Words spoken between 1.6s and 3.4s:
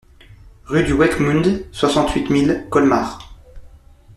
soixante-huit mille Colmar